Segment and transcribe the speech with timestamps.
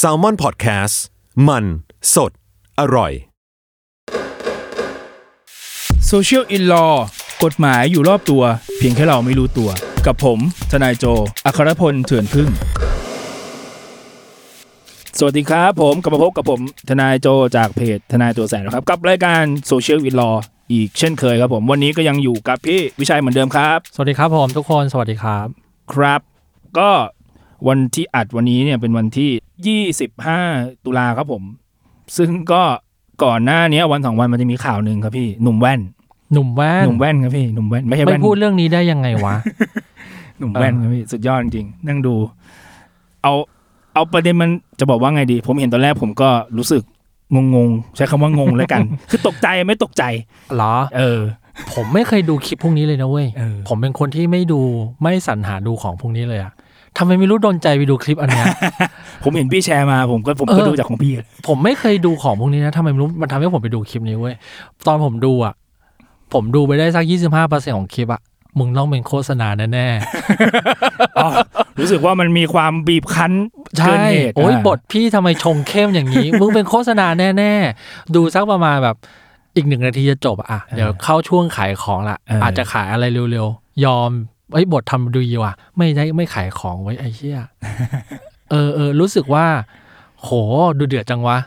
[0.00, 0.94] s a l ม o n PODCAST
[1.48, 1.64] มัน
[2.14, 2.32] สด
[2.80, 3.12] อร่อย
[6.10, 6.94] Social in Law
[7.44, 8.42] กฎหมายอยู่รอบตัว
[8.78, 9.70] เพียงแค่เราไม่รู้ตัว
[10.06, 10.38] กับผม
[10.72, 11.04] ทนายโจ
[11.46, 12.48] อัครพลเถื่อนพึ่ง
[15.18, 20.36] สวัสดีครับผมกลับมาพบกับผม ทนายโจจากเพจทนายตัวแสนนะครับ กับรายการ Social in Law
[20.72, 25.46] อีกเช่นเคยครับผม วันนี้ก็ยังอยู่กับพี่วิชัยเหมือนเดิมครับ สวัสดีครับผมทุกคนสวัสดีครับ
[25.92, 26.20] ครับ
[26.78, 26.90] ก็
[27.68, 29.80] วันที่อัดวันนี้เนี่ยเป็นวันที่
[30.28, 31.42] 25 ตุลาครับผม
[32.16, 32.62] ซึ่งก็
[33.24, 35.80] ก่อนหน้านี้วันสองวันมันจะมีข่าวหนึ่งครับพี่หนุ่มแว่น
[36.32, 39.34] หนุ่มแว่นหนุ่มแว่นครับพี่หนุ่มแว่นไม่ใช่ไม่แว่นพูดเรื่องนี้ได้ยังไงวะ
[40.38, 42.14] หนุ่มแว่นครับพี่สุดยอดจริงๆนั่งดู
[43.22, 43.32] เอา
[43.94, 44.50] เอาประเด็นมัน
[44.80, 46.82] จะบอกว่าไงดี ผมเห็นตอนแรกผมก็รู้สึก
[47.54, 50.04] งงๆใช้คำว่างงแล้วกัน คือตกใจไม่ตกใจ
[50.54, 51.20] เหรอ เออ
[51.72, 54.60] ผมไม่เคยดูคลิปพวกนี้เลยนะเว้ยเออผมเป็นคนที่ไม่ดู
[55.02, 56.52] ไม่สรรหาดูของพวกนี้เลยอะ
[56.98, 58.46] ทำไมไม่รู้โดนใจไปดูคลิปอันเนี้ย
[59.24, 61.12] ผมเห็นพี่แชร์มาผมก็ผมก็เออดูจากของพี่
[61.48, 64.34] ผมไม่เคยดูของพวกนี้นะทำไมไม่รู้มันทำให้ผมไปดูคลิปนี้เว้ย
[64.86, 65.54] ตอนผมดูอะ
[66.32, 68.22] ผมดูไปได้สักยี่สิบห้าเปอร์เซ็นของคลิปอะ
[68.58, 69.88] มึงต้องเป็นโฆษณาแน่
[71.16, 71.28] อ๋อ
[71.78, 77.06] รู้สึกว่ามันมีความบีบคั้นๆใช่เกินเหตุโอ้ยะบทพี่ทำไมชงเข้มอย่างนี้ มึงเป็นโฆษณา
[77.38, 78.96] แน่ๆ ดูสักประมาณแบบ
[79.56, 84.10] อีกหนึ่งนาทีจะจบอะอะ เดี๋ยวเข้าช่วงขายของละเออออาจจะขายอะไรเร็วๆ ยอม
[84.52, 87.40] ไอ้ยบททำดีว่ะ ไม่ได้ไม่ขายของไว้ไอ้เหี้ย
[88.50, 89.46] เออเออรู้สึกว่า
[90.22, 90.28] โห
[90.78, 91.38] ดูเดือดจังวะ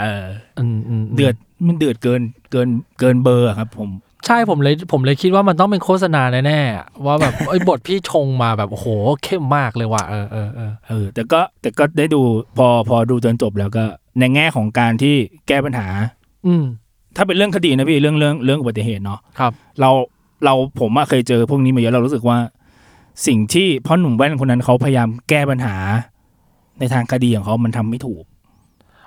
[0.00, 0.26] เออ
[0.58, 1.34] อืมอืมมเดือด
[1.66, 2.68] มันเดือดเกินเกิน
[3.00, 3.90] เกินเบอร์อะครับ ผม
[4.26, 8.86] ใช่ผมเลยผมเลยคิดว่ามันต้องเป็นโฆษณาแน่ๆอะว่าแบบไอ้บทพี่ชงมาแบบโอ้โห
[9.24, 12.22] เข้มมากเลยว่ะเออเออเออเออแต่ก็แต่ก็ได้ดู
[12.56, 13.84] พอพอดูจนจบแล้วก็
[14.20, 15.16] ในแง่ของการที่
[15.48, 15.88] แก้ปัญหา
[16.46, 16.64] อืม
[17.16, 19.90] ถ้าเป็นเรื่องคดีนะพี่เรื่องเรื่องเรื่องอุบัติเหตุเนาะครับ เรา
[20.44, 22.38] เราผมอะเคยเจอพวกนี้มาเยอะเรารู้สึกว่า
[23.26, 25.76] สิ่งที่พ่อหนุ่มแว่นคนนั้นเขาพยายามแก้ปัญหา
[26.78, 28.22] ในทางคดีของเขามันทำไม่ถูก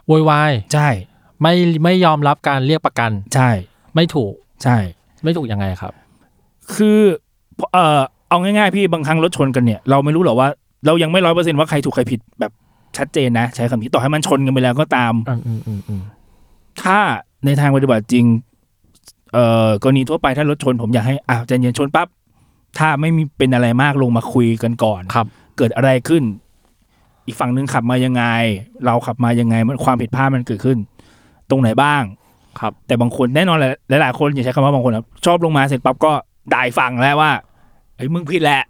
[0.08, 0.90] โวยวายใช่
[1.42, 3.50] ไม่ไม่ยอมรับการเรียกประกัน ใช่
[3.96, 4.78] ไม่ถูกใช่
[5.24, 5.94] ไม่ถูกยังไงครับ
[6.76, 7.00] คือ
[7.74, 10.48] เออเอาง่ายๆพี่บางครั้งรถชนกันเนี่ยเราไม่รู้หรอกว่า
[10.86, 12.52] เรายังไม่ร้อยเปอร์เซ็นว่าใครถูกใครผิดแบบ
[12.98, 16.02] ชัดเจนนะ ใช้คำนี้ต่อให้มันชนกันไปแล้วก็ตามอืมอืมอืมอืม
[16.82, 16.98] ถ้า
[17.46, 18.26] ในทางปฏิบัติจริง
[19.34, 22.08] เอ่อกรณีทั่วไปถ้ารถชน ผมอยากให้อ่าใจเย็นชนปั๊บ
[22.80, 26.24] ถ้าไม่มีเป็นอะไรมากลงมาคุยกันก่อนครับ เกิดอะไรขึ้น
[27.26, 28.24] อีกฝั่งหนึ่งขับมายังไง
[28.86, 30.78] เราขับมายังไงมันความผิดพลาดมันเกิดขึ้น
[31.50, 32.04] ตรงไหนบ้าง
[32.60, 33.70] ครับ แต่บางคนแน่นอนแหละ
[34.02, 36.12] หลายๆคนอย่าใช้คำว่าบางคนครับชอบลงมาเสร็จปั๊บก็
[36.54, 37.32] ด่ายฝั่งแล้วว่า
[37.98, 38.62] เฮ้ยมึงผิดแหละ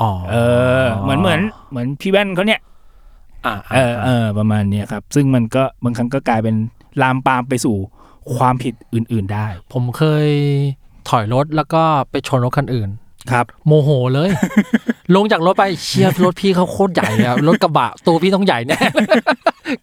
[0.00, 0.36] อ๋อเอ
[0.84, 1.40] อ เหมือนเหมือน
[1.70, 2.60] เหมือนพี่แว่นเขาเนี่ย
[3.46, 6.56] อ่าเออเออประมาณเนี้ยครับ ซึ่งมันก็บางครั้งก็กลายเป็น
[7.02, 7.76] ลามปามไปสู่
[8.36, 10.28] ความผิดอื่นๆได้ ผมเคย
[11.08, 12.90] ถอยรถแล้วก็ไปชนรถคันอื่น
[13.32, 14.28] ครับ โมโหเลย
[15.14, 18.78] ลงจากรถไปเชียรถพี่เขาโคตรใหญ่เลยอะรถกระบะตัวพี่ต้องใหญ่แน่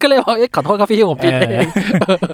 [0.01, 1.69] ก็เลยบอกเอ๊ะขอโทษครับพี่ผมผิดเออเอง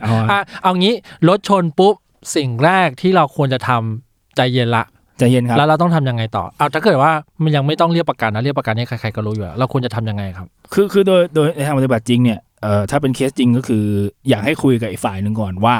[0.03, 0.93] เอาอะอะเอางี้
[1.29, 1.95] รถชนปุ๊บ
[2.35, 4.83] สิ่งแรกที่เราควรจะทำใจเย็นละ
[5.19, 7.11] ใจเย็นครับแล้วเราต้องทำยังไงต่อเอาถ้าเกิดว่า
[7.43, 13.85] มันยังไม่ต้องเรียกประกันนะเรียกประกันนี่ใครๆก็รู้อยู่แล้วเราควรจะทำยังไงครับ คือคือโดยโดยในทางปฏิบัติจริงเนี่ยเอ่อถ้าเป็นเคสจริงก็คือ
[14.29, 15.75] อยากให้คุยกับอีกฝ่ายหนึ่งก่อนว่า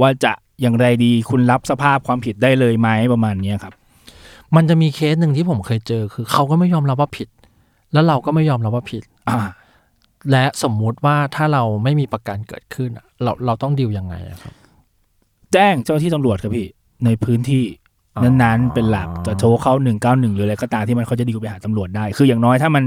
[0.00, 3.72] ว่าจะอย่างไรดีคุณรับสภาพความผิดได้เลยไหมประมาณเนี้ยครับ
[4.56, 7.28] มันจะมีเคสหนึ่งที่ผมเคยเจอคือ เขาก็ไม่ยอมรับว่าผิด
[7.92, 9.38] แล้วเราก็ไม่ยอมรับว่าผิด อ่า
[10.30, 14.54] และสมมุติว่าถ้าเราไม่มีประกันเกิดขึ้นอะเราเราต้องดิวยังไงอะครับ
[15.52, 16.66] แจ้งเจ้าหน้าที่ตำรวจครับพี่
[17.04, 17.64] ในพื้นที่
[18.16, 22.84] อ๋อนั้นๆเป็นหลักจะโทรเข้าหนึ่งเก้าหนึ่งหรืออะไรก็ตามที่มันเขาจะดีลไปหาตำรวจได้ คืออย่างน้อยถ้ามัน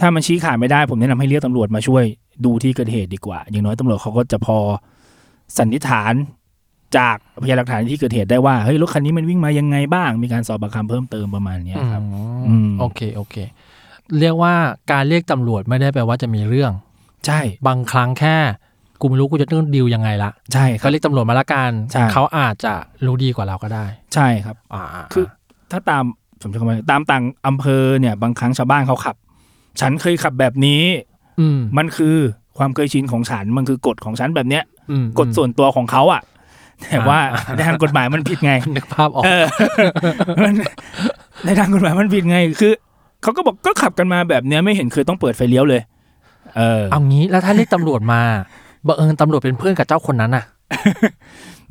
[0.00, 2.04] ถ้ามันชี้ขาดไม่ได้ ผมแนะนำให้เรียกตำรวจมาช่วย
[2.44, 4.56] ดูที่เกิดเหตุดีกว่า อย่างน้อยตำรวจเขาก็จะพอ
[5.58, 6.14] สันนิษฐาน
[6.96, 12.02] จากพยานหลักฐานที่เกิดเหตุได้ว่า เฮ้ยรถคันนี้มันวิ่งมายังไงบ้าง มีการสอบปากคำเพิ่มเติมประมาณเนี้ยครับ
[12.48, 13.36] อืมโอเคโอเค
[14.20, 14.54] เรียกว่า
[14.92, 16.72] การเรียกตำรวจไม่ได้แปลว่าจะมีเรื่อง
[17.26, 18.36] ใช่ บางครั้งแค่
[19.00, 22.72] กูไม่รู้กูจะต้องดิวยังไงละใช่ครัก็บเรียกตำรวจมาละกันใช่เขาอาจจะ
[23.06, 24.82] รู้ดีกว่าเราก็ได้ ใช่ครับอ่า
[25.12, 25.24] คือ
[25.70, 26.04] ถ้าตาม
[26.40, 29.16] ผมจะคำว่าตามต่างอำเภอเนี่ย บางครั้งชาวบ้านเขาขับ
[29.80, 30.82] ฉันเคยขับแบบนี้
[31.40, 32.16] อืมมันคือ
[32.58, 36.22] ความเคยชินของฉันมันคือกฎของฉันแบบเนี้ยอืมกฎส่วนตัวของเขาอะ
[36.90, 39.44] แต่ว่าอ่าในทางกฎหมายมันผิดไงนึกภาพออกเออ
[40.42, 40.54] มัน
[41.44, 42.72] ในทางกฎหมายมันผิดไง คือ
[43.22, 45.80] เขาก็บอกก็ขับกันมาแบบเนี้ยไม่เห็นเคยต้องเปิดไฟเลี้ยวเลย
[46.56, 48.20] เออเอางี้แล้วถ้าเรียกตำรวจมา
[48.86, 50.44] บังเอิญตำรวจเป็นเพื่อนกับเจ้าคนนั้นน่ะ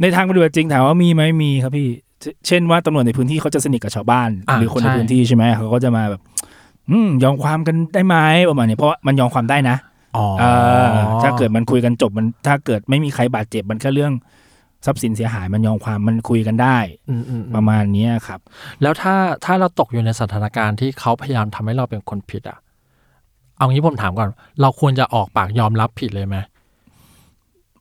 [0.02, 1.88] ในทางปฏิบัติจริงถามว่ามีไหมมีครับพี่
[2.22, 6.22] เชเช่นว่าตำรวจในพื้นที่เขาจะสนิทกับชาวบ้านอ่าหรือคนในใช่พื้นที่ใช่ไหมเขาก็จะมาแบบ
[6.90, 8.16] อืมยอมความกันได้ไหม
[8.50, 9.87] ประมาณนี้เพราะว่ามันยอมความได้นะอ๋อเออ
[11.24, 14.14] ถ้าเกิดมันคุยกันจบมันถ้าเกิดไม่มีใครบาดเจ็บมันแค่เรื่อง
[14.86, 16.78] ทรัพย์สินเสียหายมันยอมความมันคุยกันได้
[17.10, 18.40] อืมอืมอืมประมาณเนี้ยครับ
[18.82, 19.16] แล้วถ้า
[19.46, 22.58] ถ้าเราตกอยู่ในสถานการณ์ที่เขาพยายามทำให้เราเป็นคนผิดอะ
[23.58, 24.30] เอางี้ผมถามก่อน
[24.62, 26.38] เราควรจะออกปากยอมรับผิดเลยไหม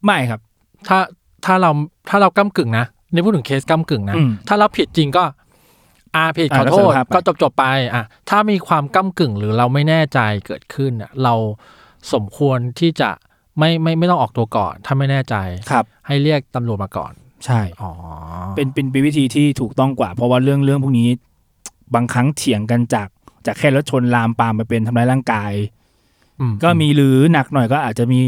[0.04, 0.40] ไม่ครับ
[0.88, 0.98] ถ้า
[1.44, 1.70] ถ้าเรา
[2.08, 5.24] ถ้าเราก้ากึ่งนะในพูดถึงเคสก้ากึ่งนะอืมถ้าเราผิดจริงก็
[6.14, 7.64] อาผิดขอ่าอโทษก็สารภาพไปก็จบจบๆไป
[7.94, 11.34] อะถ้ามีความก้ากึ่งหรือเราไม่แน่ใจเกิดขึ้นอะเรา
[12.14, 13.10] สมควรที่จะ
[13.58, 15.34] ไม่ไม่ไม่ต้องออกตัวก่อน ถ้าไม่แน่ใจ
[15.70, 17.12] ครับ ให้เรียกตำรวจมาก่อน
[17.44, 17.92] ใช่อ๋อ
[18.56, 21.08] เป็นเป็นเป็นวิธีที่ถูกต้องกว่า เพราะว่าเรื่องเรื่องพวกนี้
[21.94, 23.08] บางครั้งเถียงกันจาก
[23.46, 25.52] จากแค่รถชนลามปามไปเป็นทำร้ายร่างกาย
[26.40, 28.20] อืก็มีหรือหนักหน่อยก็อาจจะมี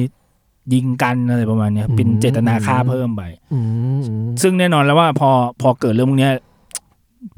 [0.75, 3.23] ยิงกันอะไรประมาณเนี้ยครับเป็นเจตนาฆ่าเพิ่มไป
[3.53, 3.61] อื
[3.99, 5.31] มอืมซึ่งแน่นอนแล้วว่าพอ
[5.61, 6.33] พอเกิดเรื่องพวกเนี้ย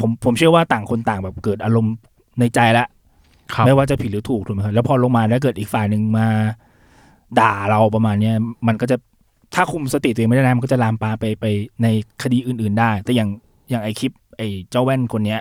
[0.00, 1.94] ผมผมเชื่อว่าต่างคนต่างแบบเกิดอารมณ์
[2.40, 2.99] ในใจแล้วครับ
[3.66, 6.26] ไม่ว่าจะผิดหรือถูกถูกไหมครับแล้วพอลงมาแล้วเกิดอีกฝ่ายหนึ่งมา
[7.40, 8.34] ด่าเราประมาณเนี้ย
[8.66, 8.96] มันก็จะ
[9.54, 11.46] ถ้าคุมสติตัวเองไม่ได้นะมันก็จะลามปามไปไป
[11.82, 11.86] ใน
[12.22, 13.28] คดีอื่น ๆ ได้ แต่อย่าง
[13.70, 15.40] อย่างไอคลิป ไอเจ้าแว่นคนเนี้ย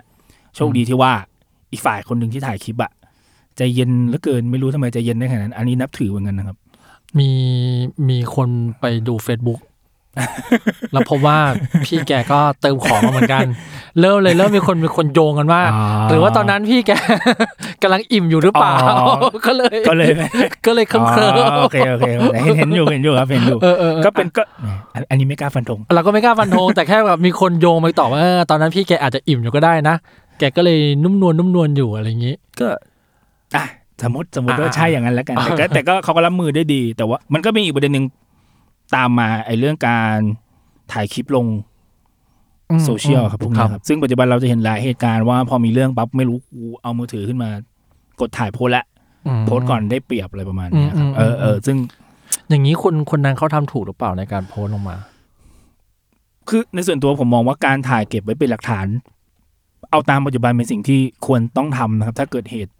[0.56, 1.12] โชคดีที่ว่า
[1.72, 2.92] อีกฝ่ายคนหนึ่งที่ถ่ายคลิปอะ
[3.58, 6.58] ใจเย็นเหลือเกินไม่รู้ทำไมใจเย็นได้ขนาดนั้น อันนี้นับถือเหมือนกันนะครับ
[7.20, 7.30] มี
[8.10, 9.60] มีคนไปดู Facebook
[10.92, 11.38] แล้วพบว่า
[11.86, 13.46] พี่แกก็เติมของมาเหมือนกัน
[14.00, 16.92] เริ่มเลยเริ่มมีคนมีคนโยงกันว่าอ๋อหรือว่าตอนนั้นพี่แก
[17.82, 19.14] กำลังอิ่มอยู่หรือเปล่าอ๋อ
[19.46, 20.12] ก็เลย ก็เลย
[20.66, 22.10] ก็เลยเคลิ้มเคลิ้มอ๋อโอเคโอเค
[22.46, 24.44] เห็นเห็นอยู่เห็นอยู่ครับเห็นอยู่เออเออก็เป็นก็
[24.94, 29.96] อันอันนี้ไม่กล้าฟันธงเราก็ไม่กล้าฟันธงแต่แค่แบบมีคนโยงไปต่อว่าเออตอนนั้นพี่แกอาจจะอิ่มอยู่ก็ได้นะ
[30.40, 32.68] แกก็เลยนุ่มนวลนุ่มนวลอยู่อะไรอย่างนี้ ก็
[33.56, 33.66] อะ
[34.04, 38.06] สมมติสมมติว่าอ่าใช่อย่างนั้นแล้วกันแต่ก็แต่ก็เขาก็รับมือได้ดี แต่ว่ามันก็มีอีกประเด็นหนึ่ง
[38.96, 40.18] ตามมาไอ้เรื่องการ
[40.92, 41.48] ถ่ายคลิปลง
[42.86, 47.50] โซเชียลครับพวกนี้ครับ ซึ่งปัจจุบันเราจะเห็นหลายเหตุการณ์ว่าพอมีเรื่องปั๊บไม่รู้กูเอามือถือขึ้นมา
[48.20, 48.86] กดถ่ายโพสต์ละ
[49.40, 51.78] มโพสต์ก่อนได้เปรียบอะไรประมาณเนี้ยครับอืมอืมเออเออซึ่ง
[52.50, 54.98] อย่างนี้คนคนนั้นเขาทำถูกหรือเปล่าในการโพสต์ลงมา
[56.50, 58.88] คือในส่วนตัวผมมองว่าการถ่ายเก็บไว้เป็นหลักฐาน
[59.92, 62.72] เอาตามปัจจุบันเป็นสิ่งที่ควรต้องทำนะครับ ถ้าเกิดเหตุ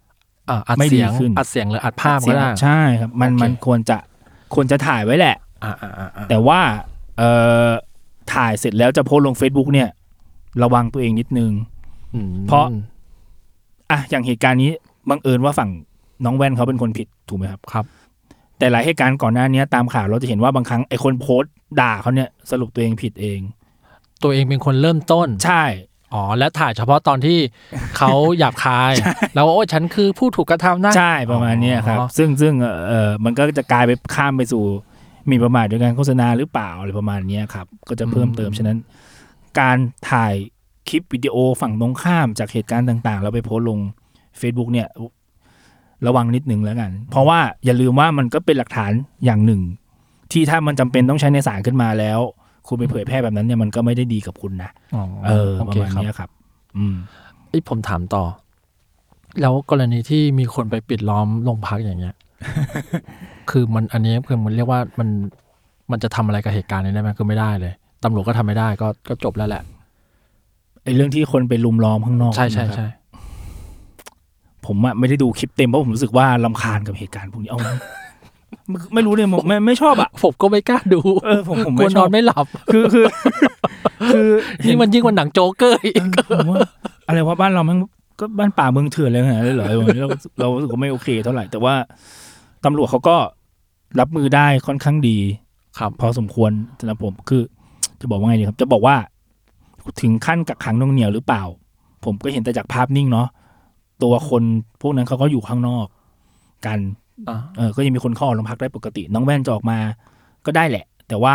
[0.50, 3.96] อ่าอัดไม่ดีเสียงขึ้นอัดเสียงหรืออัดภาพก็ได้ใช่ครับ มันโอเคมันควรจะ
[4.54, 5.49] ควรจะถ่ายไว้แหละอ่าอ่าอ่าอ่า
[6.30, 6.60] แต่ว่า
[7.18, 7.30] เอ่
[7.66, 7.68] อ
[8.32, 9.88] ถ่ายเสร็จแล้วจะโพสต์ลง Facebook เนี่ย
[10.62, 11.52] ระวังตัวเองนิดนึง
[12.14, 12.66] อืมเพราะ
[13.90, 14.70] อะอย่างเหตุการณ์นี้
[15.10, 15.70] บังเอิญว่าฝั่ง
[16.24, 17.84] น้องแว่นเขาเป็นคนผิดถูกไหมครับครับ
[18.58, 23.40] แต่หลายเหตุการณ์ก่อนหน้านี้ตามข่าวเราจะเห็นว่าบางครั้งไอ้คนโพสต์ด่าเขาเนี่ยสรุปตัวเองผิดเอง
[24.22, 25.64] ตัวเองเป็นคนเริ่มต้น ใช่
[26.14, 27.38] อ๋อและถ่ายเฉพาะตอนที่
[27.96, 28.92] เขาหยาบคาย
[29.34, 34.89] แล้วว่าโอ้ฉันคือผู้ถูกกระทำนะใช่ประมาณเนี้ยครับอ๋อซึ่งซึ่งเอ่อเออมันก็จะกลายไปข้ามไปสู่ห
[35.30, 38.78] มีประมาทโดยการโฆษณาหรือเปล่าอะไรประมาณเนี้ยครับ ก็จะเพิ่มเติมฉะนั้น
[39.60, 39.76] การ
[40.10, 40.34] ถ่าย
[40.88, 43.78] คลิปวิดีโอฝั่งตรงข้ามจากเหตุการณ์ต่างๆแล้วไปโพสต์ลง
[44.40, 44.88] Facebook เนี่ย
[46.06, 48.92] ระวังนิดนึงแล้วกัน เพราะว่าอย่าลืมว่ามันก็เป็นหลักฐาน
[49.24, 49.62] อย่างหนึ่ง
[50.32, 52.18] ที่ถ้ามันจำเป็นต้องใช้ในศาลขึ้นมาแล้ว
[52.68, 56.30] คุณไปเผยแพร่แบบนั้นเนี่ยมันก็ไม่ได้ดีกับคุณนะอ๋อเออโอประเคมาณครับเนี้ยครับ
[56.76, 56.96] อืม
[57.48, 58.24] เอ้ยผมถามต่อ
[59.40, 62.16] แล้วกรณีที่มีคนไปปิดล้อมโรงพักอย่างเงี้ย
[63.50, 65.08] คือมันอันนี้คือมันเรียกว่ามัน
[65.90, 67.72] มันจะทำอะไรกับเหตุการณ์นี้ได้ไหมคือไม่ได้เลย
[68.04, 69.62] ตำรวจก็ทำไม่ได้ก็ก็จบแล้วแหละ
[70.84, 72.88] ไอ้เรื่องที่คนไปลุมล้อมข้างนอกใช่ใช่นะครับใช่
[74.66, 77.58] ผมอะไม่ได้ดูคลิปเต็มเพราะผมรู้สึกว่าลำคาญกับเหตุการณ์พวกนี้เอา
[78.70, 83.04] ไม่ไม่รู้เนี่ยผมไม่ไม่ชอบอะผมก็ไม่กล้าดู เออผมผมกลัวไม่ชนออบนไม่หลับ คือคือ
[84.12, 84.28] คือ
[84.62, 85.94] เห็นี่มันยิ่งกว่าหนังโจ๊กเกอร์อีก
[86.28, 86.58] เออผมว่า
[87.06, 87.78] อะไรว่าบ้านเรามัน
[88.20, 89.66] ก็บ้านป่าเมืองเถื่อนเลยนะเลยเหรอ
[90.00, 90.08] เรา
[90.40, 91.74] เรารู้สึกว่าไม่โอเคเท่าไหร่แต่ว่า
[92.64, 93.16] ตำรวจเขาก็
[94.00, 95.18] รับมือได้ค่อนข้างดี
[95.78, 97.42] ครับพอสมควรสำหรับผมคือ
[98.00, 98.96] จะบอกว่าไงดีครับ จะบอกว่า
[100.00, 101.42] ถึงขั้นกักขังหน่วงเหนียวหรือเปล่า
[102.04, 103.28] ผมก็เห็นแต่จากภาพนิ่งเนาะ
[104.02, 104.42] ตัวคน
[104.80, 105.86] พวกนั้นเขาก็อยู่ข้างนอก
[106.66, 106.78] กัน
[107.28, 109.78] อ่าเออ ก็ยังมีคนเข้าออกโรงพักได้ปกติ น้องแว่นจะออกมา
[110.46, 111.34] ก็ได้แหละ แต่ว่า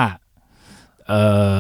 [1.08, 1.52] เอ่อ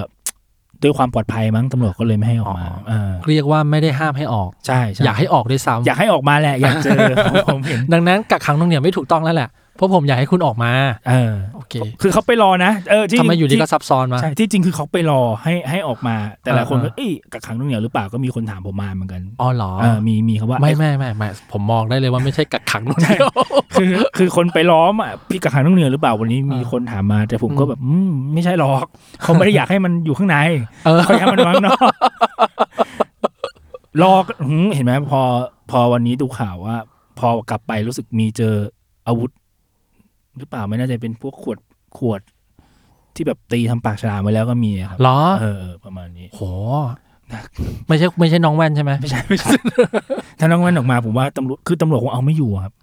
[0.83, 10.71] ด้วยความปลอดภัยมั้งตำรวจก็เลยไม่ให้ออกมาเออเรียกว่าไม่ได้ห้ามให้ออกใช่ใช่อยากให้ออกด้วยซ้ำอยากให้ออกมาแหละอยากเจอผมผมเห็นดังนั้นกักขังตรงเหนียวไม่ถูกต้องแล้วแหละ เพราะผมอยากให้คุณออกมา
[11.09, 23.29] เออโอเค คือเขาไปรอนะ เออที่ทำไมอยู่ดีที่ก็ซับซ้อนมา ใช่ ที่จริงคือเขาไปรอให้ให้ออกมา แต่หลายคนก็อ่าเอ้ยกักขังหน่วงเหนียวหรือเปล่า ก็มีคนถามผมมาเหมือนกัน อ๋อเหรอเออมีมีคำว่า ไม่เอ้ยไม่ไม่ไม่ผมมองได้เลยว่าไม่ใช่กักขังตรงเหนียว
[23.77, 28.85] คือคือคนไปล้อมอะพี่กักขังหน่วงเหนียวหรือเปล่าวันนี้มีอ่าคนถามมา แต่ผมก็อืมแบบอืมไม่ใช่หรอก
[29.23, 30.37] เขาไม่ได้อยากให้มันอยู่ข้างใน
[30.85, 31.91] เออเขาอยากให้มันวางนอก
[34.01, 34.13] รอ
[34.47, 35.21] หืมเห็นไหมพอ
[35.71, 36.75] พอวันนี้ดูข่าวว่า
[37.19, 38.55] พอกลับไปรู้สึกมีเจอ
[39.07, 39.31] อาวุธ
[40.37, 41.57] หรือเปล่าไม่น่าจะเป็นพวกขวด
[41.97, 42.21] ขวด
[43.15, 46.41] ที่แบบตีทำปากฉลามไว้แล้วก็มีอะครับเหรอเออเออประมาณนี้โห
[47.87, 49.53] ไม่ใช่ไม่ใช่น้องแว่นใช่ไหมไม่ใช่ไม่ใช่
[50.39, 52.73] ถ้าน้องแว่นออกมาผมว่าตำรวจคือตำรวจคงเอาไม่อยู่อะครับ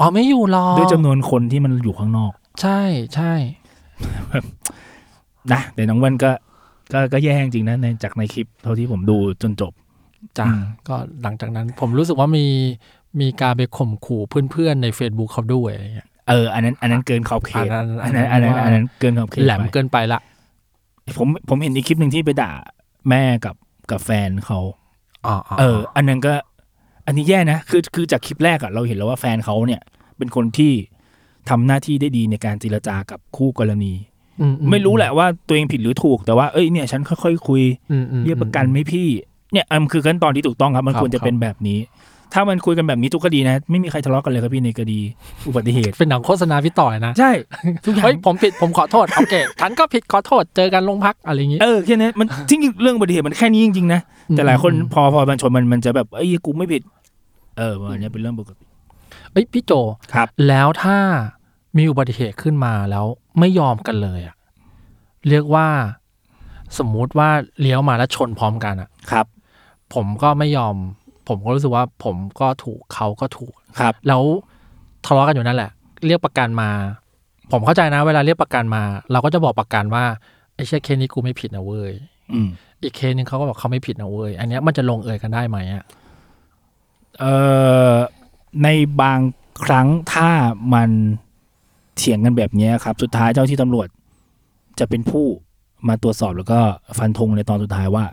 [0.00, 2.80] อ๋อไม่อยู่หรอกด้วยจำนวนคนที่มันอยู่ข้างนอก ใช่
[3.14, 3.32] ใช่
[5.52, 6.30] นะแต่น้องแว่นก็
[6.92, 9.72] ก็ก็แย่จริงๆนะในจากในคลิปเท่าที่ผมดูจนจบ
[10.38, 12.46] จ้ะอืมก็หลังจากนั้นผมรู้สึกว่ามี
[13.20, 17.68] มีการไปข่มขู่เพื่อนๆใน Facebook เขาด้วยอะไรเงี้ย เอออันนั้นอันนั้นเกินขอบเขต
[18.02, 20.20] อัอันนนั้นั้นนอันนั้นว่าอันนั้นเกินขอบเขตแหลมไปเกินไปละ
[21.18, 22.50] ผมผมเห็นอีกคลิปหนึ่งที่ไปด่า
[23.08, 23.54] แม่กับ
[23.90, 24.58] กับแฟนเขา
[25.26, 26.32] อ๋อเออ อันนั้นก็
[27.06, 29.80] อันนี้แย่นะคือคือจากคลิปแรกอะเราเห็นแล้วว่าแฟนเขาเนี่ย
[30.18, 30.72] เป็นคนที่
[31.48, 33.92] ทำหน้าที่ได้ดีในการเจรจากับคู่กรณี
[34.40, 39.08] อือืไม่รู้แหละว่าตัวเองผิดหรือถูกแต่ว่าเอ้ยเนี่ยฉันค่อยๆคุยอืมอืมเรียกประกันไหมพี่
[39.52, 41.78] เนี่ยอันคือขั้นตอนที่ถูกต้องครับ มันครับควรจะเป็นแบบนี้
[42.34, 45.00] ถ้ามันคุยกันแบบนี้ทุกคดีนะ ไม่มีใครทะเลาะกันเลยครับพี่ในคดี
[45.48, 47.30] อุบัติเหตุ เป็นหนังโฆษณาพี่ต่อยนะ ใช่
[47.84, 54.00] ทุกอย่างเฮ้ยผมผิดผมขอโทษ โอเคฉันก็ผิดขอโทษเจอกันโรงพักอะไรอย่างงี้ เออแค่นี้มันจริงๆเรื่องอุบัติเหตุมันแค่นี้จริงๆนะ
[54.36, 56.82] แต่หลายคนอืมพอพอมันชนมันมันจะแบบเอ้ยกูไม่ผิด
[57.58, 58.64] เอออันเนี้ยเป็นเรื่องปกติ
[59.32, 59.72] เอ้ยพี่โจ
[60.14, 60.98] ครับ แล้วถ้า
[61.76, 63.06] มีอุบัติเหตุขึ้นมาแล้ว
[63.38, 64.34] ไม่ยอมกันเลยอะ
[65.28, 65.68] เรียกว่า
[66.78, 69.26] สมมุติว่าเลี้ยวมาแล้วชนพร้อมกันอะครับ
[69.94, 70.74] ผมก็ไม่ยอม
[71.30, 74.22] ผมก็รู้สึกว่าผมก็ถูกเขาก็ถูกครับ แล้ว
[75.06, 75.70] ทะเลาะกันอยู่นั่นแหละ
[76.06, 76.70] เรียกประกันมา
[77.52, 78.82] ผมเข้าใจนะ เวลาเรียกประกันมา
[79.12, 80.04] เราก็จะบอกประกันว่า
[80.54, 81.92] ไอ้เชี่ยเคสนี้กูไม่ผิดนะเว้ย
[82.32, 82.48] อืม
[82.82, 85.84] อีกเคสนึงเขาก็บอกเขาไม่ผิดนะเว้ยอันเนี้ยมันจะลงเอยกันได้ไหมอะ
[87.18, 87.34] เอ่
[87.92, 87.94] อ
[88.62, 88.68] ใน
[89.00, 89.20] บาง
[89.64, 90.30] ครั้งถ้า
[90.74, 90.90] มัน
[91.96, 93.88] เถียงกันแบบเนี้ยครับ สุดท้ายเจ้าที่ตำรวจ
[94.78, 95.24] จะเป็นผู้
[95.88, 96.60] มาตรวจสอบแล้วก็
[96.98, 98.04] ฟันธงในตอนสุดท้ายว่า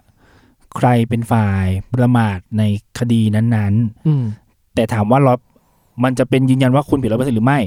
[0.78, 2.64] ใครเป็นฝ่ายประมาทใน
[3.00, 3.76] คดีนั้น
[4.08, 5.34] อืมๆแต่ถามว่าเรา
[6.04, 7.60] มันจะเป็นยืนยันว่าคุณผิดร้อยเปอร์เซ็นหรือไม่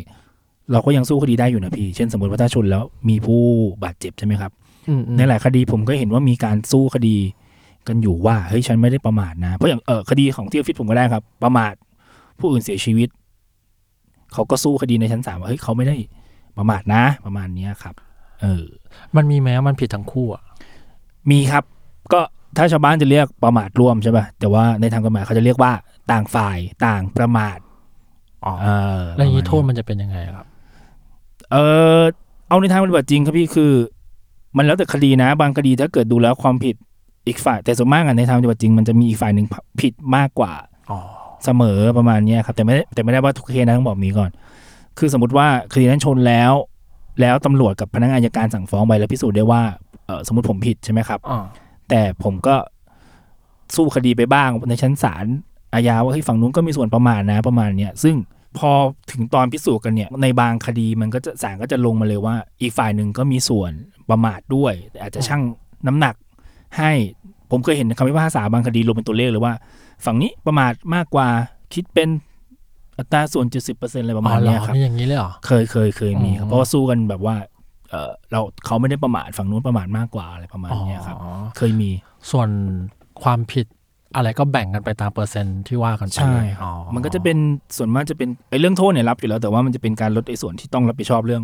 [0.73, 3.43] เราก็ยังสู้คดีได้อยู่นะพี่ เช่นสมมติว่าถ้าชนแล้วมีผู้
[3.85, 4.51] บาดเจ็บใช่ไหมครับ
[4.89, 7.17] อืมอืมในหลายคดีผมก็เห็นว่ามีการสู้คดี
[7.89, 11.73] กันอยู่ว่าเฮ้ยฉันไม่ได้ประมาทนะ เพราะอย่างเออคดีของที่ออฟฟิศผมก็ได้ครับ ประมาท
[12.39, 13.09] ผู้อื่นเสียชีวิต
[14.33, 15.97] เขาก็สู้คดีในชั้นศาลว่าเฮ้ยเขาไม่ได้
[16.59, 17.95] ประมาทนะ ประมาณเนี้ยครับ
[18.41, 18.65] เออ
[19.17, 20.43] มันมีไหมว่ามันผิดทั้งคู่อะ
[21.31, 21.65] มีครับ
[22.13, 22.21] ก็
[22.57, 25.73] ถ้าชาวบ้านจะเรียกประมาทร่วมใช่ป่ะแต่ว่าในทางกฎหมายเขาจะเรียกว่า
[26.11, 27.59] ต่างฝ่ายต่างประมาท
[28.45, 28.69] อ๋อเอ
[29.01, 30.47] อแล้วอย่างนี้ประโทมาณษมันจะเป็นยังไงครับ
[31.53, 31.57] เอ
[31.99, 32.03] อ
[32.49, 33.73] เอาในทางปฏิบัติจริงครับพี่คือ
[34.57, 36.75] มันแล้วแต่คดีนะ บางคดีถ้าเกิดดูแล้วความผิด
[37.27, 39.47] อีกฝ่าย แต่ส่วนมากอะในทางปฏิบัติจริง มันจะมีอีกฝ่ายหนึ่ง
[39.81, 40.53] ผิดมากกว่า
[40.91, 40.99] อ๋อ
[41.45, 44.31] เสมอประมาณเนี้ยครับ แต่ไม่ได้แต่ไม่ได้ว่าทุกเคสนะต้องบอกนี้ก่อน
[44.99, 46.53] คือสมมติว่าคดีนั้นชนแล้ว
[47.21, 49.63] แล้วตำรวจกับพนักงานอัยการสั่งฟ้องไปแล้วพิสูจน์ได้ว่า
[50.07, 51.39] เออสมมติผมผิดใช่ไหมครับอ๋อ
[51.91, 52.57] แต่ผมก็
[53.77, 55.27] สู้คดีไปบ้างในชั้นศาล
[55.75, 58.17] อาญาว่าเฮ้ยฝั่งนู้นก็มีส่วนประมาทนะประมาณเนี้ยซึ่ง
[58.59, 58.71] พอ
[59.11, 63.73] ถึงตอนพิสูจน์กันเนี่ยในบางคดีมันก็จะศาลก็จะลงมาเลยว่า อีกฝ่ายหนึ่งก็มีส่วน
[64.11, 65.43] ประมาทด้วยแต่อาจจะชั่ง
[65.87, 66.15] น้ำหนัก
[66.79, 66.93] ให้
[67.51, 69.55] ผมเคยเห็นคำพิพากษาบางคดีลงเป็นตัวเลขเลยว่า
[70.05, 71.29] ฝั่งนี้ประมาทมากกว่า
[71.75, 72.09] คิดเป็น
[72.99, 77.37] อัตราส่วนเจ็ดสิบเปอร์เซ็นต์อะไรประมาณอ๋อเหรเนี้ยอครับมีอย่างนี้เลยเหรอเคยเคยเคยมีครับอ๋อเพราะว่าสู้กันแบบว่า
[77.91, 81.91] เออเราเขาไม่ได้ประมาทฝั่งนู้นประมาทมากกว่าอะไรประมาณเนี้ยครับอ๋อเคยมี
[82.31, 82.49] ส่วน
[83.23, 83.67] ความผิด
[84.17, 87.39] อะไรก็แบ่งกันไปตามเปอร์เซ็นต์ที่ว่ากันไปใช่อ๋อมันก็จะเป็น
[87.77, 91.43] ส่วนมากจะเป็นไอ้เรื่องโทษเนี่ยรับอยู่แล้วแต่ว่ามันจะเป็นการลดไอ้ส่วนที่ต้องรับผิดชอบเรื่อง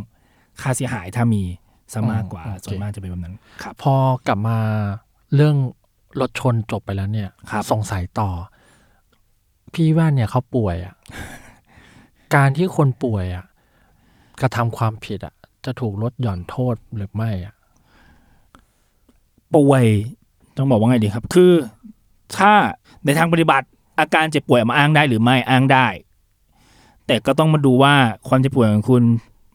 [0.61, 1.43] ค่าเสียหายถ้ามี
[1.93, 3.95] ซะมากกว่า ส่วนมากจะเป็นแบบนั้นครับพอ
[4.27, 4.59] กลับมา
[5.35, 5.57] เรื่อง
[6.21, 8.31] รถชนจบไปแล้วเนี่ยครับสงสัยต่อ
[9.75, 10.95] พี่แว่นเนี่ยเขาป่วยอะ
[12.35, 13.45] การที่คนป่วยอะ
[14.41, 15.35] กระทำความผิดอะ
[15.67, 17.55] จะถูกลดหย่อนโทษหรือไม่อะ
[19.55, 19.85] ป่วย
[20.57, 21.53] ต้องบอกว่าไงดีครับ คือ
[22.37, 22.53] ถ้า
[23.05, 23.67] ในทางปฏิบัติ
[24.01, 25.87] อาการเจ็บป่วยมาอ้างได้หรือไม่อ้างได้
[27.07, 27.95] แต่ก็ต้องมาดูว่า
[28.29, 29.03] ความเจ็บป่วยของคุณ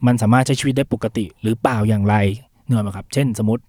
[0.05, 2.15] มันสามารถใช้ชีวิตได้ปกติ หรือเปล่าอย่างไร
[2.65, 3.63] เนื่อไหมครับ เช่น สมมติ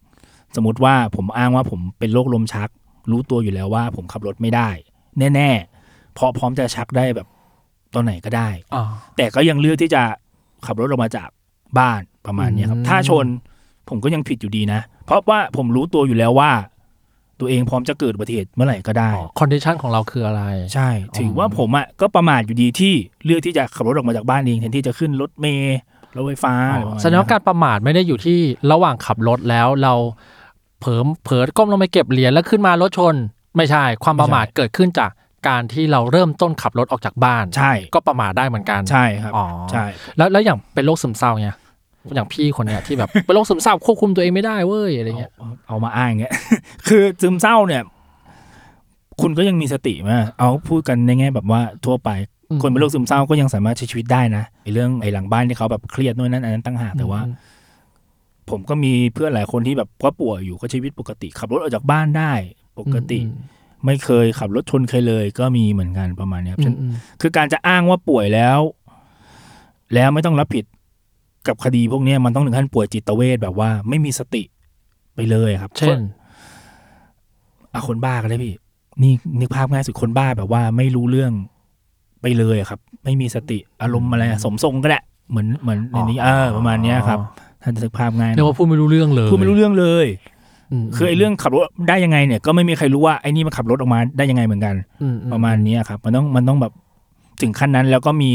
[0.56, 2.68] สมมติว่าผมอ้างว่าผมเป็นโรคลมชัก
[3.10, 4.68] รู้ตัวอยู่แล้วว่าผมขับรถไม่ได้
[5.34, 7.26] แน่ๆเพราะพร้อมจะชักได้แบบ
[7.94, 8.82] ตอนไหนก็ได้อ๋อ
[9.16, 10.02] แต่ก็ยังเลือกที่จะ
[10.66, 11.28] ขับรถออกมาจาก
[11.78, 13.26] บ้าน ประมาณเนี้ยครับอืมถ้าชน
[13.88, 16.50] ผมก็ยังผิดอยู่ดีนะ เพราะว่าผมรู้ตัวอยู่แล้วว่า
[17.40, 20.42] ตัวเองพร้อมจะเกิดอุบัติเหตุเมื่อไหร่ก็ได้ condition ของเราคืออะไร
[20.74, 20.88] ใช่
[21.18, 25.78] ถือว่าผมอะก็ประมาทอยู่ดีที่เลือกที่จะขับรถออกมาจากบ้านเองแทนที่จะขึ้นรถเมล์
[26.16, 28.38] รถไฟฟ้าอะไรประมาณแสดงว่าการประมาทไม่ได้อยู่ที่
[28.72, 29.94] ระหว่างขับรถแล้วเรา
[30.80, 33.14] เผลอเผลอก้มลงไปเก็บเหรียญแล้วขึ้นมารถชน
[33.56, 35.10] ไม่ใช่ ความประมาทเกิดขึ้นจาก
[35.48, 39.84] การที่เราเริ่มต้นขับรถออกจากบ้าน ใช่ ก็ประมาทได้เหมือนกัน ใช่ครับ อ๋อ ใช่
[40.16, 41.56] แล้วแล้วอย่างเป็นโรคซึมเศร้าเนี่ย
[42.14, 46.32] อย่างพี่คนเนี้ยที่แบบเป็นโรคซึมเศร้าควบคุมตัวเองไม่ได้เว้ยอะไรเงี้ยเอาเอามาอ้างเงี้ย
[46.88, 47.82] คือซึมเศร้าเนี่ย
[49.20, 52.10] คุณก็ยังมีสติไหมเอาพูดกันในแง่แบบว่าทั่วไป
[52.50, 57.20] อืมคนเป็นโรคซึมเศร้าก็ยังสามารถใช้ชีวิตได้นะไอ้เรื่องไอ้หลังบ้านที่เขาแบบเครียดนู่นนั่นอันนั้นตั้งหากแต่ว่า
[58.50, 62.32] ผมก็มีเพื่อนหลายคนที่แบบก็ป่วยอยู่ก็ใช้ชีวิตปกติ ขับรถออกจากบ้านได้
[62.78, 63.34] ปกติอืม
[63.84, 68.58] ไม่เคยขับรถชนใครเลยก็มีเหมือนกันประมาณเนี้ยครับอืฉะมนันอืมคือการจะอ้างว่าป่วยแล้ว
[69.94, 70.64] แล้วไม่ต้องรับผิด
[71.46, 74.42] กับคดีพวกเนี้ยมันต้องถึงขั้นป่วยจิตเวชแบบว่าไม่มีสติ
[75.14, 75.98] ไปเลยครับ เช่น
[77.74, 78.54] อะคนบ้ากันเลยพี่
[79.02, 81.32] นี่นึกภาพง่ายสุดคนบ้าแบบว่าไม่รู้เรื่อง
[82.22, 87.18] ไปเลยอะครับ ไม่มีสติอารมณ์อะไรอะสมทรงก็ได้เหมือนเหมือนในนี้เออประมาณเนี้ยครับ
[87.62, 90.06] ท่านจะนึกภาพง่ายเรียกว่าพูดไม่รู้เรื่องเลยพูดไม่รู้เรื่องเลย
[90.82, 96.72] มคือไอ้เรื่องขับรถได้ยังไงเนี่ย ก็ไม่มีใครรู้ว่าไอ้นี่มันขับรถออกมาได้ยังไงเหมือนกันอือืประมาณเนี้ยครับ มันต้องมันต้องแบบ
[97.42, 98.30] ถึงขั้นนั้นแล้วก็มี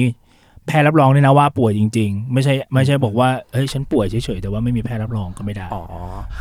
[0.67, 5.83] แพทย์รับรองด้วยนะว่าป่วยจริง ๆ ไม่ใช่ไม่ใช่บอกว่าเฮ้ยฉันป่วยเฉยๆแต่ว่าไม่มีแพทย์รับรองก็ไม่ได้อ๋อ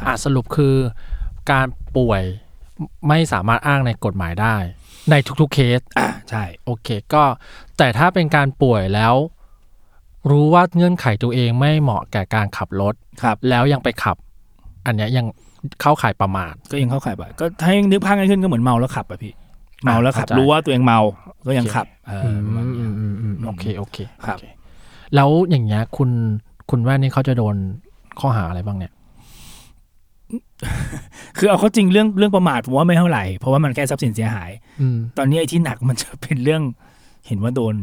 [0.06, 0.76] อะสรุปคือ
[1.50, 1.66] การ
[1.97, 2.23] ป่วย
[3.09, 4.56] ไม่สามารถอ้างในกฎหมายได้
[5.11, 7.25] ในทุกๆเคสอ่าใช่โอเค ก็
[7.78, 9.14] แต่ถ้าเป็นการป่วยแล้ว
[10.30, 14.16] รู้ว่าเงื่อนไขตัวเองไม่เหมาะแก่การขับรถครับ แล้วยังไปขับ
[14.87, 15.26] อันเนี้ยยัง
[15.80, 19.33] เข้าข่ายประมาทก็ยังเข้าข่ายไปก็ถ้ายังนึกภาพง่ายขึ้นก็เหมือนเมาแล้วขับอะพี่
[19.85, 21.00] เมาแล้วขับเข้าใจรู้ว่าตัวเองเมา
[21.47, 26.11] ก็ยังโอเคขับเอออประมาณอืเนี้ยมอืมอืมโอเคโอเคครับโอเแล้วอย่างเงี้ยคุณ
[26.71, 27.56] คุณแว่นนี่เขาจะโดน
[28.21, 28.92] ข้อหาอะไรบ้างเนี่ย
[31.38, 36.62] คือเอาเข้าจริงเรื่องเรื่องประมาทผมว่าไม่เท่าไหร่ เพราะว่ามันแค่ทรัพย์สินเสียหายอืมตอนนี้ไอ้ที่หนักมันจะเป็นเรื่อง
[37.26, 37.75] เห็นว่าโดน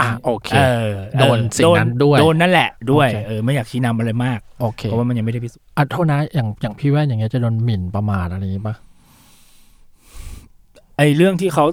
[0.00, 0.90] อะโอเคเออ
[1.20, 8.74] โดนสิ่งนั้นด้วยโดนนั่นแหละด้วยโอเคเออไม่อยากชี้นำอะไรมากโอเคเพราะว่ามันยังไม่ได้พิสูจน์อะโทษนะอย่างอย่างพี่แว่นอย่างเงี้ยจะโดนหมิ่นประมาทอะไรอย่างงี้ปะ
[10.96, 11.66] ไอ้เรื่องที่เขา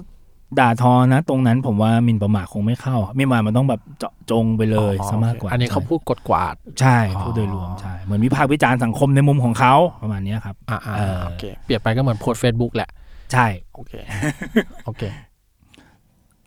[0.60, 12.88] ด่าทอนะ ตรงนั้นผมว่าหมินประมาทคงไม่เข้าหมินประมาทมันต้องแบบเจาะจงไปเลยอ๋อซะมากกว่า อันนี้เขาพูดกดกวาด ใช่อ๋อพูดโดยรวมใช่เหมือนวิพากษ์วิจารณ์สังคมในมุมของเขาประมาณเนี้ยครับอ่าอ่าเออโอเคเปรียบไปก็เหมือนโพสเฟซบุ๊กแหละ
[13.32, 13.92] ใช่โอเค
[14.86, 15.02] โอเค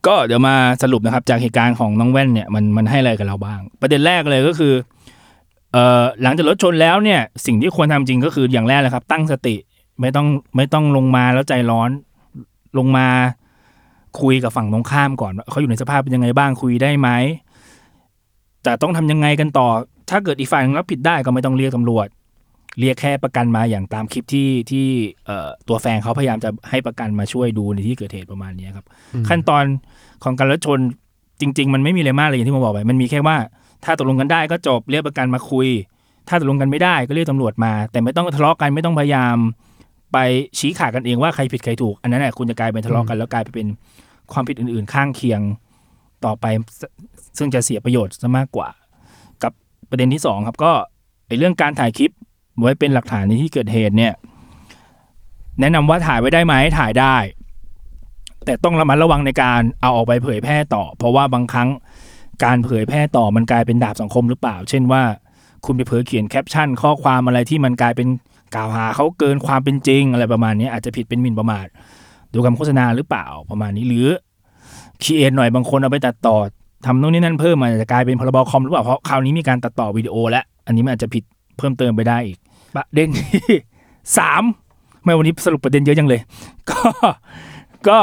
[0.06, 4.74] ก็เดี๋ยวมาสรุปนะครับ จากเหตุการณ์ของน้องแว่นเนี่ยมันมันให้อะไรกับเราบ้าง ประเด็นแรกเลยก็คือ
[5.74, 9.56] เอ่อหลังจากรถชนแล้วเนี่ย สิ่งที่ควรทำจริงก็คืออย่างแรกเลยครับ ตั้งสติ
[10.02, 11.90] ไม่ต้องไม่ต้องลงมาแล้วใจร้อน
[12.78, 13.08] ลงมา
[14.22, 17.10] คุยกับฝั่งตรงข้ามก่อนว่าเขาอยู่ในสภาพเป็นยังไงบ้างคุยได้ไหม
[18.64, 19.68] แต่ต้องทำยังไงกันต่อ
[20.10, 22.08] ถ้าเกิดอีกฝ่ายนึงรับผิดได้ก็ไม่ต้องเรียกตำรวจ
[22.80, 24.88] เรียกแค่ประกันมาอย่างตามคลิปที่ที่
[25.26, 28.86] เอ่อตัวแฟนเขาพยายามจะให้ประกันมาช่วยดูในที่เกิดเหตุประมาณนี้ครับ
[29.30, 29.64] ขั้นตอน
[30.24, 30.80] ของการรถชน
[31.42, 33.38] จริง ๆ มันไม่มีอะไรมากเลยอย่างที่ผมบอกไปมันมีแค่ว่า
[33.84, 35.68] ถ้าตกลงกันได้ก็จบเรียกประกันมาคุย
[36.28, 39.38] ถ้าตกลงกันไม่ได้ก็เรียกตำรวจมา แต่ไม่ต้องทะเลาะกันไม่ต้องพยายาม
[40.16, 40.20] ไป
[40.60, 43.68] ชี้ขาดกันเองว่าใครผิดใครถูก อันนั้นแหละคุณจะกลายเป็นทะเลาะกันแล้วกลายไปเป็น
[44.32, 45.42] ความผิดอื่น ๆ ข้างเคียง
[46.26, 46.46] ต่อไป
[46.80, 46.82] ซ
[47.38, 48.70] ซึ่งจะเสียประโยชน์ซะมากกว่า
[49.44, 49.52] กับ
[49.90, 50.72] ประเด็นที่สองครับ ก็
[51.28, 52.12] ไอเรื่องการถ่ายคลิป
[52.62, 54.14] ไว้เป็นหลักฐานในที่เกิดเหตุเนี่ย
[55.60, 57.16] แนะนำว่าถ่ายไว้ได้ไหมถ่ายได้
[58.46, 61.70] แต่ต้องระมัดระวังในการเอาออกไปเผยแพร่ต่อ เพราะว่าบางครั้ง
[62.44, 65.04] การเผยแพร่ต่อมันกลายเป็นดาบสังคมหรือเปล่า เช่นว่า
[65.66, 68.08] คุณไปเผยเขียนแคปชั่น ข้อความอะไรที่มันกลายเป็น
[68.54, 71.68] กล่าวหาเขาเกินความเป็นจริงอะไรประมาณนี้อาจจะผิดเป็นหมิ่นประมาท
[72.34, 74.08] ด้วยการโฆษณาหรือเปล่าประมาณนี้หรือ
[75.02, 76.38] create หน่อยบางคนเอาไปตัดต่อ
[76.86, 81.24] ทำโน่นนี่นั่นเพิ่มมันอาจะกลายเป็นพรบคอมหรือเปล่าเพราะคราวนี้มีการตัดต่อวิดีโอแล้วอันนี้มันอาจจะผิด
[81.58, 82.38] เพิ่มเติมไปได้อีก
[82.76, 83.56] ประเด็นที่
[84.18, 84.44] สาม
[85.04, 86.22] ไม่วันนี้สรุปประเด็นเยอะจังเลย
[86.70, 86.80] ก็
[87.88, 88.00] ก็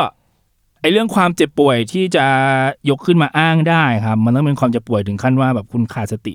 [0.80, 2.26] ไอเรื่องความเจ็บป่วยที่จะ
[2.90, 6.34] ยกขึ้นมาอ้างได้ครับ มันต้องเป็นความเจ็บป่วยถึงขั้นว่าแบบคุณขาดสติ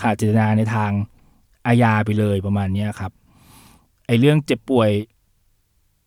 [0.00, 0.90] ขาดเจตนาในทาง
[1.66, 3.12] อาญาไปเลยประมาณนี้ครับ
[4.06, 4.90] ไอเรื่องเจ็บป่วย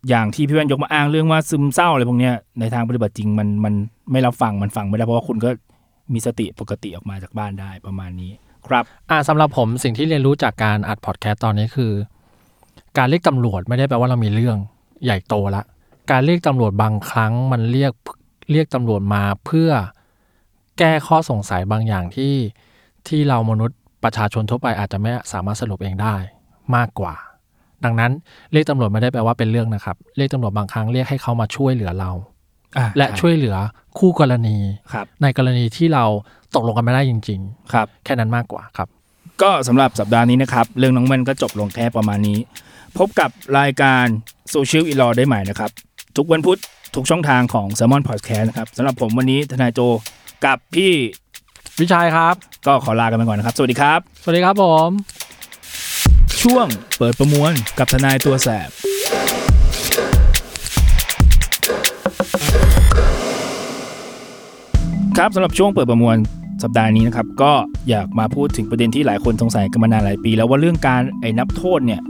[0.09, 3.73] อย่างที่พี่แว่นยกมาอ้างเรื่องว่าซึมเศร้าอะไรพวกเนี้ยในทางปฏิบัติจริงมันมัน
[4.11, 5.49] ไม่รับฟังมันฟังไม่ได้เพราะว่าคุณก็
[6.13, 8.31] มีสติปกติออกมาจากบ้านได้ประมาณนี้
[8.67, 11.91] ครับอ่าสำหรับผมสิ่งที่เรียนรู้จากการอัดพอดแคสต์ตอนนี้คือ
[12.97, 14.57] การเรียกตำรวจไม่ได้แปลว่าเรามีเรื่อง
[15.03, 15.63] ใหญ่โตละ
[16.11, 17.93] การเรียกตำรวจบางครั้งมันเรียก
[18.51, 19.69] เรียกตำรวจมาเพื่อ
[20.79, 22.33] แก้ข้อสงสัยบางอย่างที่
[23.07, 26.15] ที่เรามนุษย์ประชาชนทั่วไปอาจจะไม่สามารถสรุปเองได้
[26.75, 27.13] มากกว่า
[27.85, 28.11] ดังนั้น
[28.51, 32.11] เรียกตำรวจไม่ได้แปลว่าเป็นเรื่องนะครับ เรียกตำรวจบางครั้งเรียกให้เขามาช่วยเหลือเรา
[32.77, 33.55] อ่าและใช่วยเหลือ
[33.99, 34.57] คู่กรณี
[34.93, 36.05] ครับในกรณีที่เรา
[36.55, 37.39] ตกลงกันไม่ได้จริง
[37.73, 38.87] ครับๆแค่นั้นมากกว่าครับ
[39.41, 42.39] ก็สำหรับสัปดาห์นี้นะครับ เรื่องน้องแว่นก็จบลงแค่ประมาณนี้
[42.97, 44.05] พบกับรายการ
[44.51, 45.71] โซเชียลอีลอได้ใหม่นะครับ
[46.17, 46.59] ทุกวันพุธ
[46.95, 49.79] ทุกช่องทางของ s ซ l m o n Podcast นะครับสำหรับผมวันนี้ทนายโจ
[50.45, 50.91] กับพี่
[51.79, 52.35] วิชัยครับ
[52.65, 55.26] ก็ขอลากันไปก่อนนะครับ สวัสดีครับ สวัสดีครับผม
[56.43, 58.69] ช่วงเปิดประมวลกับทนายตัวแสบ
[65.17, 66.17] ครับสำหรับช่วงเปิดประมวล
[66.63, 67.51] สัปดาห์นี้นะครับ ก็
[67.89, 72.01] อยากมาพูดถึงประเด็นที่หลายคนสงสัยกันมานานหลายปี แล้วว่าเรื่องการไอ้นับโทษเนี่ย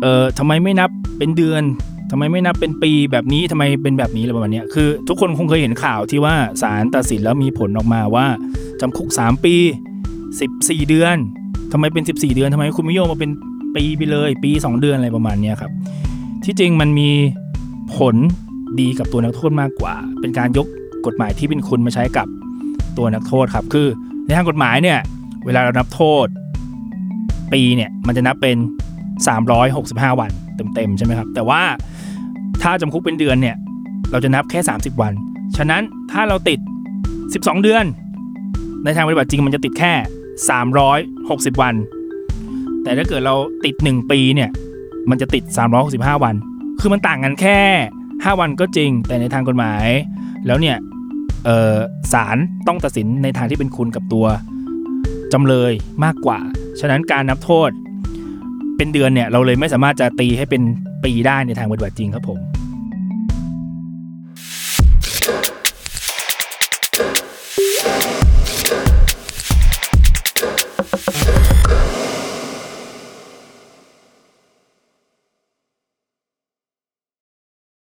[0.00, 1.62] เอ่อทำไมไม่นับเป็นเดือน
[2.10, 8.26] ทำไมไม่นับเป็นปีแบบนี้ทำไมเป็นแบบนี้อะไรประมาณนี้คือ ทุกคนคงเคยเห็นข่าวที่ว่าศาลตัดสินแล้วมีผลออกมาว่า
[8.80, 9.54] จำคุก 3 ปี
[10.22, 11.16] 14 เดือน
[11.72, 13.30] ทำไมเป็น 14 เดือนทำไมคุณไม่โยงมาเป็น
[13.76, 15.72] ปีไปเลย ปี 2 เดือนอะไรประมาณนี้ครับ
[16.44, 17.10] ที่จริงมันมี
[17.96, 18.14] ผล
[18.80, 20.66] ดีกับตัวนักโทษมากกว่า เป็นการยก
[21.06, 22.26] กฎหมายที่เป็นคุณมาใช้กับ
[22.96, 23.86] ตัวนักโทษครับ คือ
[24.26, 24.98] ในทางกฎหมายเนี่ย
[25.44, 26.26] เวลาเรานับโทษ
[27.52, 28.56] ปีเนี่ยมันจะนับเป็น
[29.38, 30.30] 365 วัน
[30.74, 31.62] เต็มๆใช่ไหมครับ แต่ว่า
[32.62, 33.56] ถ้าจำคุกเป็นเดือนเนี่ย
[34.10, 35.12] เราจะนับแค่ 30 วัน
[35.56, 35.82] ฉะนั้น
[36.12, 36.58] ถ้าเราติด
[37.12, 37.84] 12 เดือน
[38.84, 39.92] ในทางปฏิบัติจริงมันจะติดแค่
[40.98, 41.74] 360 วัน
[42.82, 44.50] แต่ถ้าเกิดเราติด 1 ปีเนี่ย
[45.10, 45.44] มันจะติด
[45.84, 46.34] 365 วัน
[46.80, 47.58] คือมันต่างกันแค่
[48.04, 49.86] 5 วันก็จริง แต่ในทางกฎหมาย
[50.46, 50.76] แล้วเนี่ย
[52.12, 54.26] ศาลต้องตัดสินในทางที่เป็นคุณกับตัว
[55.32, 55.72] จำเลย
[56.04, 56.38] มากกว่า
[56.80, 57.70] ฉะนั้นการนับโทษ
[58.76, 60.62] เป็นเดือนเนี่ย เราเลยไม่สามารถจะตีให้เป็น
[61.04, 62.38] ปีได้ในทางปฏิบัติจริงครับผม